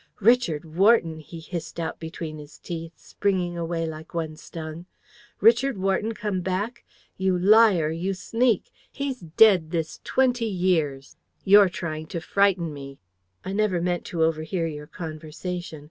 "'Richard 0.19 0.65
Wharton!' 0.65 1.19
he 1.19 1.39
hissed 1.39 1.79
out 1.79 1.99
between 1.99 2.39
his 2.39 2.57
teeth, 2.57 2.93
springing 2.95 3.55
away 3.55 3.85
like 3.85 4.15
one 4.15 4.35
stung. 4.35 4.87
'Richard 5.41 5.77
Wharton 5.77 6.15
come 6.15 6.41
back! 6.41 6.83
You 7.17 7.37
liar! 7.37 7.91
You 7.91 8.15
sneak! 8.15 8.71
He's 8.91 9.19
dead 9.19 9.69
this 9.69 9.99
twenty 10.03 10.47
years! 10.47 11.17
You're 11.43 11.69
trying 11.69 12.07
to 12.07 12.19
frighten 12.19 12.73
me.' 12.73 12.97
"I 13.45 13.53
never 13.53 13.79
meant 13.79 14.03
to 14.05 14.23
overhear 14.23 14.65
your 14.65 14.87
conversation. 14.87 15.79